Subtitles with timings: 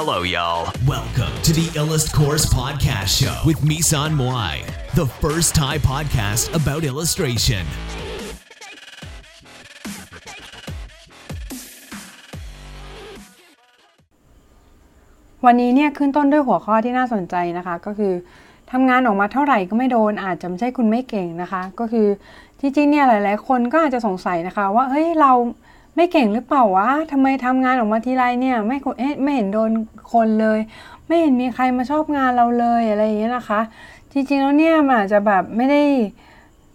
[0.00, 0.62] Hello, y'all.
[0.86, 4.54] Welcome to the Illust Course Podcast Show with Misan Moai,
[4.94, 7.64] the first Thai podcast about illustration.
[15.44, 18.12] วันนี้เนี่ยขึ้นต้นด้วยหัวข้อที่น่าสนใจนะคะ ก็คือ
[18.70, 22.06] ทำงานออกมาเท่าไหร่ก็ไม่โดนอาจจะไม่ใช่คุณไม่เก่งนะคะ ก็คือ
[22.60, 25.32] จริงๆเนี่ยหลาย ๆ คนก็อาจจะสงสัยนะคะ ว่าเฮ้ยเรา
[25.98, 29.70] ไม่เก่งหรือเปล่าวะทำไมทำงานออกมาทีไรเนี่ย ไม่เอ๊ะไม่เห็นโดน
[30.12, 30.58] คนเลย
[31.06, 33.60] ไม่เห็นมีใครมาชอบงานเราเลยอะไรอย่างเงี้ยนะคะ
[34.12, 35.82] จริงๆแล้วเนี่ยมันอาจจะแบบไม่ได้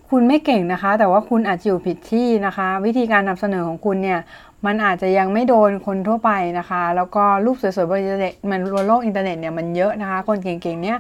[0.09, 4.19] คุณไม่เก่งนะคะ แต่ว่าคุณอาจจะอยู่ผิดที่นะคะ วิธีการนำเสนอของคุณเนี่ย
[4.65, 10.97] มันอาจจะยังไม่โดนคนทั่วไปนะคะ แล้วก็รูปสวยๆบนอินเทอร์เน็ตมันบนโลกอินเทอร์เน็ตเนี่ยมันเยอะนะคะ คนเก่งๆเนี่ย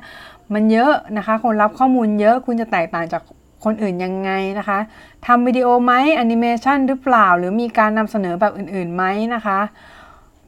[0.53, 3.21] มันเยอะนะคะ คนรับข้อมูลเยอะคุณจะแตกต่างจาก
[3.65, 4.79] คนอื่นยังไงนะคะ
[5.25, 9.03] ทำวิดีโอไหมแอนิเมชันหรือเปล่า หรือมีการนำเสนอแบบอื่นๆไหม
[9.33, 9.59] นะคะ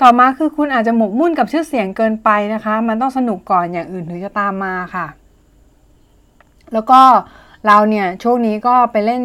[0.01, 5.07] ต่อมาคือคุณอาจจะหมกมุ่นกับชื่อเสียงเกินไปนะคะ มันต้องสนุกก่อนอย่างอื่นถึงจะตามมาค่ะ
[6.73, 7.02] แล้วก็
[7.66, 9.23] เราเนี่ยช่วงนี้ก็ไปเล่น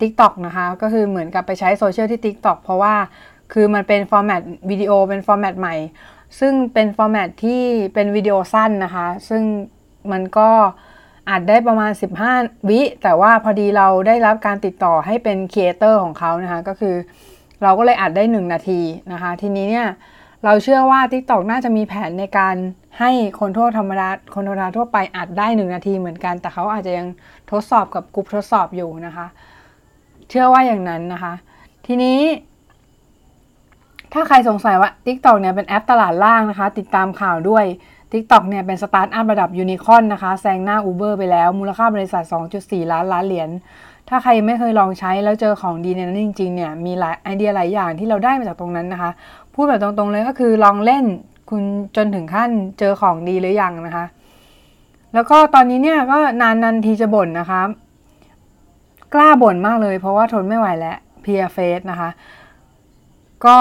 [0.00, 2.94] TikTok นะคะ ก็คือเหมือนกับไปใช้โซเชียลที่ TikTok เพราะว่า
[3.52, 5.76] คือมันเป็น format วิดีโอเป็น format ใหม่
[6.40, 7.62] ซึ่งเป็น format ที่
[7.94, 9.42] เป็นวิดีโอสั้นนะคะ ซึ่ง
[10.12, 10.50] มันก็
[11.30, 11.92] อัดได้ประมาณ
[12.30, 16.94] 15 วิ แต่ว่าพอดีเราได้รับการติดต่อให้เป็นครีเอเตอร์ของเขานะคะก็คือ
[17.62, 18.80] เราก็เลยอัดได้ 1 นาที
[19.12, 19.88] นะคะ ทีนี้เนี่ย
[20.44, 22.56] เราเชื่อว่า TikTok น่าจะมีแผนในการ
[22.98, 27.06] ให้คนทั่วธรรมดาคนธรรมดาทั่วไปอัดได้ 1 นาทีเหมือนกัน แต่เขาอาจจะยัง
[27.50, 29.26] ทดสอบกับกลุ่มทดสอบอยู่นะคะ
[30.28, 31.34] เชื่อว่าอย่างนั้นนะคะ
[31.86, 32.20] ทีนี้
[34.12, 37.64] ถ้าใครสงสัยว่า TikTok เนี่ยเป็นแอปตลาดล่างนะคะ ติดตามข่าวด้วย
[38.12, 42.24] TikTok เนี่ยเป็นสตาร์ทอัพระดับยูนิคอนนะคะแซงหน้า Uber ไปแล้ว มูลค่าบริษัท
[42.58, 43.50] 2.4 ล้านล้านเหรียญ
[44.08, 49.10] ถ้าใครไม่เคยลองใช้แล้วเจอของดีในนั้นจริงๆเนี่ยมีหลายไอเดียหลายอย่างที่เราได้มาจากตรงนั้นนะคะ
[49.54, 51.04] พูดแบบตรงๆเลยก็คือลองเล่น
[51.50, 51.62] คุณ
[51.96, 54.06] จนถึงขั้นเจอของดีหรือยังนะคะ
[55.14, 57.62] แล้วก็ตอนนี้เนี่ยก็นานนันทีจะบ่นนะคะ
[59.14, 62.10] กล้าบ่นมากเลย เพราะว่าทนไม่ไหวแล้วเพียเฟสนะคะ
[63.46, 63.58] ก็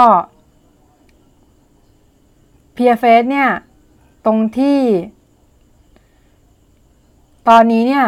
[2.74, 3.48] เพียเฟสเนี่ย
[4.26, 4.80] ตรงที่
[7.50, 8.06] ตอนนี้เนี่ย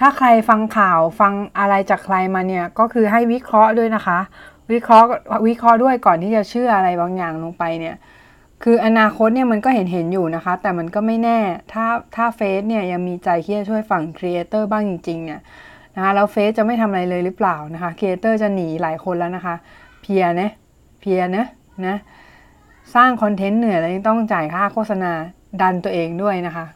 [0.00, 4.18] ถ้าใครฟังข่าวฟังอะไรจากใครมาเนี่ย ก็คือให้วิเคราะห์ด้วยนะคะ
[4.72, 5.06] วิเคราะห์
[5.46, 7.96] วิเคราะห์ด้วยก่อนที่จะเชื่ออะไรบางอย่างลงไปเนี่ย
[8.62, 11.38] คืออนาคตเนี่ยมันก็เห็นเห็นอยู่นะคะ แต่มันก็ไม่แน่
[11.72, 15.40] ถ้าถ้าเฟสเนี่ยยังมีใจที่จะช่วยฝั่งครีเอเตอร์บ้างจริงๆเนี่ย
[15.96, 19.54] นะคะแล้วเฟสจะไม่ทำอะไรเลยหรือเปล่านะคะครีเอเตอร์จะหนีหลายคนแล้วนะคะ
[20.02, 20.50] เพียนะ
[21.00, 21.46] เพียนะ
[21.86, 21.96] นะ
[22.94, 25.12] สร้างคอนเทนต์เหนื่อยแล้วยังต้องจ่ายค่าโฆษณา
[25.60, 26.66] ดันตัวเองด้วยนะคะ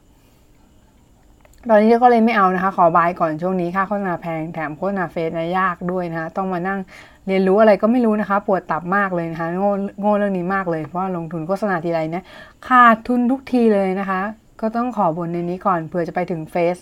[1.68, 6.80] ตอนนี้ก็เลยไม่เอานะคะ ขอบายก่อนช่วงนี้ค่าโฆษณาแพงแถมโฆษณาเฟซนะยากด้วยนะคะ ต้องมานั่ง
[7.26, 12.24] เรียนรู้อะไรก็ไม่รู้นะคะ ปวดตับมากเลยนะคะ โง่โง่เรื่องนี้มากเลย เพราะว่าลงทุนโฆษณาทีไรเนี่ย
[12.68, 14.20] ขาดทุนทุกทีเลยนะคะ
[14.60, 16.76] ก็ต้องขอบ่นในนี้ก่อนเผื่อจะไปถึงเฟซ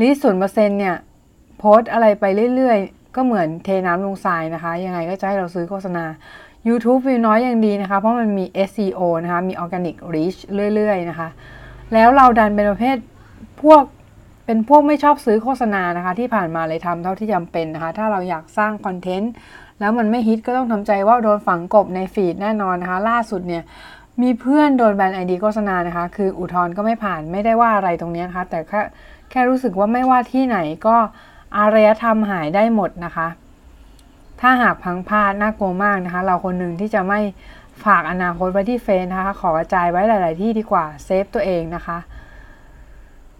[0.00, 0.96] reach ศูนย์เปอร์เซ็นต์เนี่ย
[1.58, 6.04] โพสต์อะไรไปเรื่อยๆ ก็เหมือนเทน้ำลงทรายนะคะ ยังไงก็จะให้เราซื้อโฆษณา
[6.68, 10.38] YouTube วิวน้อยอย่างดีนะคะ เพราะมันมี SEO นะคะ มี Organic Reach
[10.74, 11.28] เรื่อยๆนะคะ
[11.92, 12.96] แล้วเราดันเป็นประเภท
[13.62, 13.82] พวก
[14.46, 19.32] เป็นพวกไม่ชอบซื้อโฆษณานะคะ ที่ผ่านมาเลยทำเท่าที่จำเป็นนะคะ ถ้าเราอยากสร้างคอนเทนต์
[19.80, 23.62] แล้วมันไม่ฮิตก็ต้องทำใจว่าโดนฝังกลบใน feed แน่นอนนะคะ ล่าสุดเนี่ย
[24.22, 28.80] มีเพื่อนโดนแบนไอดีโฆษณานะคะ คืออุทธรณ์ก็ไม่ผ่านไม่ได้ว่าอะไรตรงนี้นะคะ แต่แค่
[29.30, 30.96] แค่รู้สึกว่าไม่ว่าที่ไหนก็
[31.56, 33.28] อารยธรรมหายได้หมดนะคะ
[34.40, 37.20] ถ้าหากพังพลาดน่ากลัวมากนะคะ เราคนหนึ่งที่จะไม่
[37.84, 41.98] ฝากอนาคตไว้ที่เฟซนะคะ ขอกระจายไว้หลาย ๆ ที่ดีกว่าเซฟตัวเองนะคะ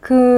[0.06, 0.32] คือ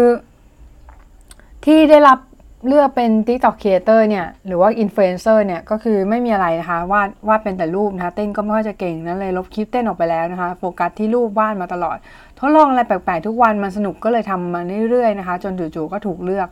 [1.65, 2.19] ที่ได้รับ
[2.67, 11.97] เลือกเป็น TikTok Creator เนี่ย หรือว่า Influencer เนี่ย ก็คือไม่มีอะไรนะคะ วาดวาดเป็นแต่รูปนะคะ เต้นก็ไม่ค่อยจะเก่งนั้นเลยลบคลิปเต้นออกไปแล้วนะคะ โฟกัสที่รูปวาดมาตลอด
[12.39, 14.61] ทดลองอะไรแปลก ๆ ทุกวันมันสนุกก็เลยทำมา
[14.91, 16.49] เรื่อย ๆ นะคะ จนจู่ ๆ ก็ถูกเลือก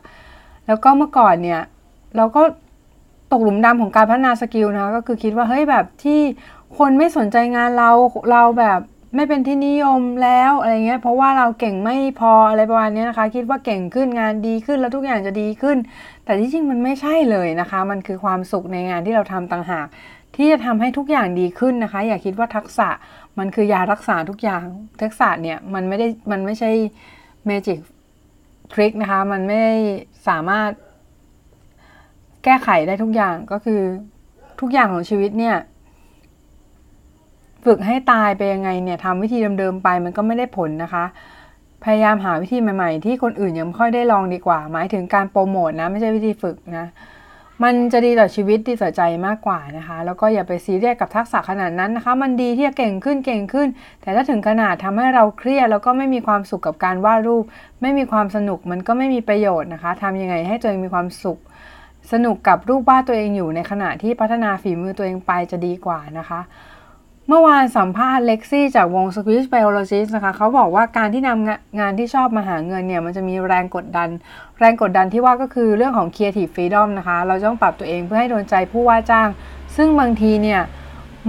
[0.67, 1.61] แล้วก็เมื่อก่อนเนี่ย
[2.17, 2.41] เราก็
[3.31, 6.19] ตกหลุมดำของการพัฒนาสกิลนะคะก็คือคิดว่าเฮ้ยแบบที่
[6.77, 7.89] คนไม่สนใจงานเรา
[8.31, 8.79] เราแบบ
[9.15, 15.77] ไม่เป็นที่นิยมแล้วอะไรเงี้ยเพราะว่าเราเก่งไม่พออะไรประมาณนี้นะคะ คิดว่าเก่งขึ้นงานดีขึ้นแล้วทุกอย่างจะดีขึ้น
[16.25, 19.87] แต่ที่จริงมันไม่ใช่เลยนะคะ มันคือความสุขในงานที่เราทำต่างหาก
[20.35, 22.89] ที่จะทำให้ทุกอย่างดีขึ้นนะคะ อย่าคิดว่าทักษะ
[23.39, 24.63] มันคือยารักษาทุกอย่าง
[25.01, 26.71] ทักษะเนี่ยมันไม่ได้มันไม่ใช่
[27.45, 27.79] เมจิก
[28.73, 29.63] ทริคนะคะมันไม่
[30.27, 30.69] สามารถ
[32.43, 33.81] แก้ไขได้ทุกอย่างก็คือ
[34.59, 35.55] ทุกอย่างของชีวิตเนี่ย
[37.65, 41.05] ฝึกให้ตายไปยังไงเนี่ยทำวิธีเดิมๆไปมันก็ไม่ได้ผลนะคะ
[41.83, 46.87] พยายามหาวิธีใหม่ๆ ที่คนอื่นยังไม่ค่อยได้ลองดีกว่า หมายถึงการโปรโมทนะไม่ใช่วิธีฝึกนะ
[47.63, 53.67] มันจะดีต่อชีวิตดีต่อใจมากกว่านะคะ แล้วก็อย่าไปซีเรียสกับทักษะขนาดนั้นนะคะ มันดีที่จะเก่งขึ้นเก่งขึ้น
[54.01, 57.43] แต่ถ้าถึงขนาดทำให้เราเครียดแล้วก็ไม่มีความสุขกับการวาดรูป
[57.81, 61.39] ไม่มีความสนุกมันก็ไม่มีประโยชน์นะคะทำยังไงให้ตัวเองมีความสุข
[62.11, 66.41] สนุกกับรูปวาดตัวเองอยู่ในขณะที่พัฒนาฝีมือตัวเองไปจะดีกว่านะคะ
[67.27, 74.09] เมื่อวานสัมภาษณ์เล็กซี่จากวง Squish Biologist นะคะ เขาบอกว่าการที่นำงานที่ชอบมาหาเงินเนี่ย มันจะมีแรงกดดัน
[74.59, 79.27] แรงกดดันที่ว่าก็คือเรื่องของ Creative Freedom นะคะ เราต้องปรับตัวเองเพื่อให้โดนใจผู้ว่าจ้าง
[79.75, 80.61] ซึ่งบางทีเนี่ย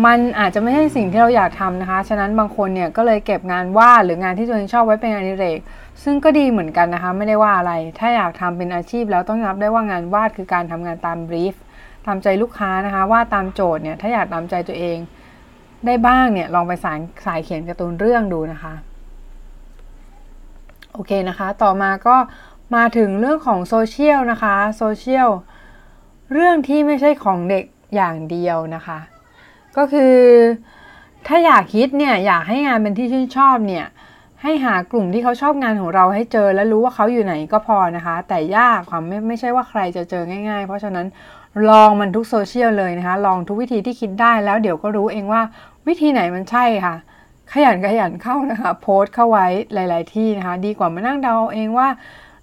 [0.05, 5.59] มันอาจจะไม่ใช่สิ่งที่เราอยากทำนะคะ ฉะนั้นบางคนเนี่ยก็เลยเก็บงานวาดหรืองานที่ตัวเองชอบไว้เป็นงานอดิเรก
[6.03, 11.55] ซึ่งก็ดีเหมือนกันนะคะ ไม่ได้ว่าอะไร ถ้าอยากทำเป็นอาชีพแล้วต้องรับได้ว่างานวาดคือการทำงานตามบรีฟ
[12.07, 14.99] ตามใจลูกค้านะคะ วาดตามโจทย์เนี่ย ถ้าอยากตามใจตัวเอง
[15.87, 18.75] ได้บ้างเนี่ย ลองไปสายสายเขียนการ์ตูนเรื่องดูนะคะ
[20.93, 22.17] โอเคนะคะ ต่อมาก็
[22.77, 25.29] มาถึงเรื่องของโซเชียลนะคะ โซเชียล
[26.33, 27.65] เรื่องที่ไม่ใช่ของเด็ก
[27.95, 28.99] อย่างเดียวนะคะ
[29.77, 30.15] ก็คือ
[31.27, 33.87] ถ้าอยากคิดเนี่ยอยากให้งานเป็นที่ชื่นชอบเนี่ย
[34.43, 41.07] ให้หากลุ่มที่เขาชอบงานของเราให้เจอและรู้ว่าเขาอยู่ไหนก็พอนะคะ แต่ยากความไม่ไม่ใช่ว่าใครจะเจอง่าย ๆ เพราะฉะนั้น
[41.69, 45.43] ลองมันทุกโซเชียลเลยนะคะ ลองทุกวิธีที่คิดได้แล้วเดี๋ยวก็รู้เองว่า
[45.87, 46.95] วิธีไหนมันใช่ค่ะ
[47.53, 51.89] ขยันขยันเข้านะคะ โพสต์เข้าไว้หลาย ๆ ที่นะคะ ดีกว่ามานั่งเดาเองว่า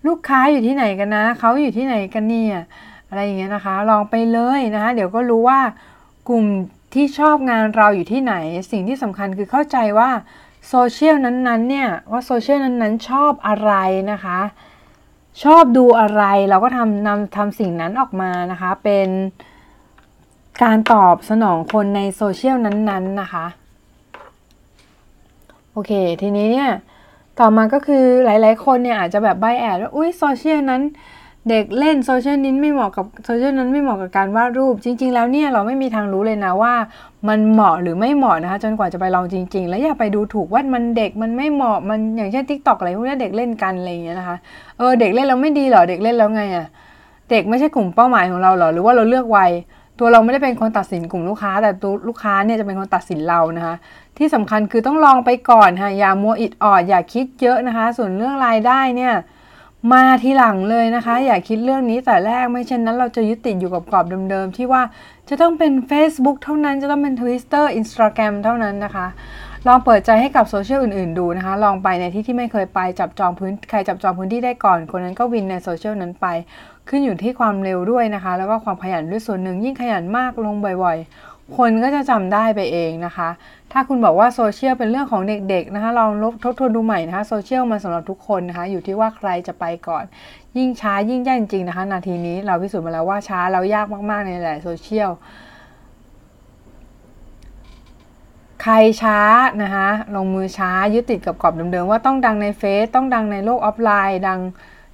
[0.07, 2.57] ลูกค้าอยู่ที่ไหนกันนะเขาอยู่ที่ไหนกันเนี่ย
[3.09, 5.59] อะไรอย่างเงี้ยนะคะ ลองไปเลยนะคะ เดี๋ยวก็รู้ว่า
[6.29, 6.45] กลุ่ม
[6.93, 8.35] ที่ชอบงานเราอยู่ที่ไหน
[8.71, 10.09] สิ่งที่สำคัญคือเข้าใจว่า
[10.69, 13.71] โซเชียลนั้นๆเนี่ยว่าโซเชียลนั้นๆชอบอะไร
[14.11, 14.39] นะคะ
[15.43, 19.09] ชอบดูอะไรเราก็ทำนำทำสิ่งนั้นออกมานะคะ เป็น
[20.63, 23.45] การตอบสนองคนในโซเชียลนั้นๆนะคะ
[25.71, 25.91] โอเค
[26.21, 26.71] ทีนี้เนี่ย
[27.39, 30.81] ต่อมาก็คือหลายๆคนเนี่ยอาจจะแบบ bias ว่าอุ้ยโซเชียลนั้น
[31.49, 36.73] เด็กเล่นโซเชียลนี้ไม่เหมาะกับโซเชียลนั้นไม่เหมาะกับการวาดรูป จริง ๆ แล้วเนี่ยเราไม่มีทางรู้เลยนะว่า
[37.27, 44.37] มันเหมาะหรือไม่เหมาะนะคะ จนกว่าจะไปลองจริง ๆ แล้วอย่าไปดูถูกว่ามันเด็กมันไม่เหมาะมันอย่างเช่น TikTok อะไรพวกนี้เด็กเล่นกันอะไรอย่างเงี้ยนะคะ
[44.77, 46.65] เออเด็กเล่นแล้วไม่ดีหรอเด็กเล่นแล้วไงอะ่ะ
[47.31, 49.51] เด็กไม่ใช่กลุ่มเป้าหมายของเราหรอหรือว่าเราเลือกวัย
[49.99, 53.75] ตัวเราไม่ได้เป็นคนตัดสินกลุ่มลูกค้า แต่ตัวลูกค้าเนี่ยจะเป็นคนตัดสินเรานะคะ
[54.17, 59.13] ที่สำคัญคือต้องลองไปก่อนค่ะอย่ามัวอิดออดอย่าคิดเยอะนะคะ ส่วนเรื่องรายได้เนี่ย
[59.91, 64.81] มาทีหลังเลยนะคะ อย่าคิดเรื่องนี้แต่แรกไม่เช่นนั้นเราจะยึดติดอยู่กับกรอบเดิมๆที่ว่า
[65.29, 69.07] จะต้องเป็น Facebook เท่านั้นจะต้องเป็น Twitter Instagram เท่านั้นนะคะ
[69.67, 76.27] ลองเปิดใจให้กับโซเชียลอื่นๆดูนะคะ ลองไปในที่ที่ไม่เคยไปจับจองพื้นใครจับจองพื้นที่ได้ก่อน คนนั้นก็วินในโซเชียลนั้นไป
[76.89, 83.29] ขึ้นอยู่ที่ความเร็วด้วยนะคะ แล้วก็ความขยันด้วยส่วนหนึ่งยิ่งขยันมากลงบ่อยๆ คนก็จะจำได้ไปเองนะคะ
[83.71, 90.03] ถ้าคุณบอกว่าโซเชียลเป็นเรื่องของเด็กๆนะคะ ลองลบทบทวนดูใหม่นะคะ โซเชียลมันสำหรับทุกคนนะคะ อยู่ที่ว่าใครจะไปก่อน
[90.57, 95.11] ยิ่งช้ายิ่งยากจริงๆนะคะ นาทีนี้เราพิสูจน์มาแล้วว่าช้าแล้วยากมากๆในหลายโซเชียล
[98.61, 99.19] ใครช้า
[99.63, 104.39] นะคะ ลงมือช้ายึดติดกับกรอบเดิมๆว่าต้องดังในเฟซ ต้องดังในโลกออฟไลน์ ดัง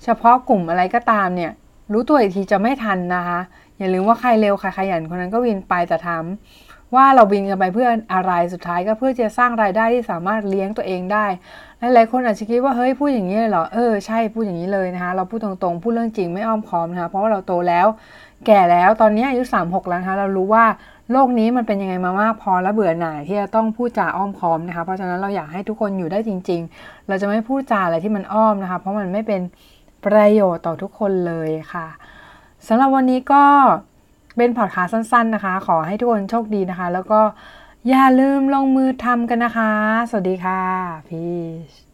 [0.03, 1.51] เฉพาะกลุ่มอะไรก็ตามเนี่ย
[1.91, 3.39] รู้ตัวอีกทีจะไม่ทันนะคะ
[3.83, 11.25] อย่าลืมว่าใครเร็วใครขยันคนนั้นก็วินไปแต่ทำว่าเราวินกันไปเพื่ออะไรสุดท้ายก็เพื่อจะสร้างรายได้ที่สามารถเลี้ยงตัวเองได้
[11.79, 17.87] หลายๆคนอาจจะคิดว่าเฮ้ยพูดอย่างนี้เลยเหรอเออใช่พูดอย่างนี้เลยนะคะเราพูดตรงๆพูดเรื่องจริงไม่อ้อมค้อมนะคะเพราะว่าเราโตแล้ว
[18.45, 20.65] แก่แล้วตอนนี้อายุสามหกแล้วนะคะเรารู้ว่า
[21.11, 29.41] โลกนี้มันเป็นยังไงมามากพอและเบื่อหน่ายที่จะต้องพูดจาอ้อมค้อมนะคะเพราะฉะนั้นเราอยากให้ทุกคนอยู่ได้จริง ๆ เราจะไม่พูดจาอะไรที่มันอ้อมนะคะเพราะมันไม่เป็น
[30.05, 31.87] ประโยชน์ต่อทุกคนเลยค่ะ
[32.67, 33.43] สำหรับวันนี้ก็
[34.37, 37.21] เป็นพอดคาส์สั้น ๆนะคะ ขอให้ทุกคนโชคดีนะคะ แล้วก็
[37.89, 39.71] อย่าลืมลงมือทำกันนะคะ
[40.09, 40.61] สวัสดีค่ะ
[41.07, 41.25] พี
[41.69, 41.92] ช